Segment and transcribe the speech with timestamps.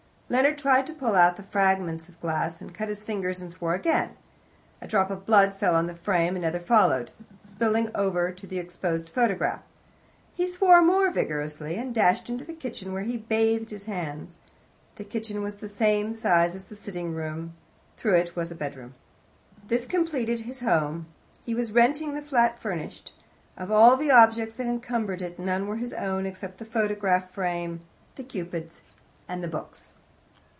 [0.33, 3.73] Leonard tried to pull out the fragments of glass, and cut his fingers and swore
[3.75, 4.11] again.
[4.79, 7.11] A drop of blood fell on the frame, another followed,
[7.43, 9.59] spilling over on to the exposed photograph.
[10.33, 14.37] He swore more vigorously, and dashed to the kitchen, where he bathed his hands.
[14.95, 17.53] The kitchen was the same size as the sitting room;
[17.97, 18.93] through it was a bedroom.
[19.67, 21.07] This completed his home.
[21.45, 23.13] He was renting the flat furnished:
[23.57, 27.81] of all the objects that encumbered it none were his own except the photograph frame,
[28.15, 28.81] the Cupids,
[29.27, 29.95] and the books.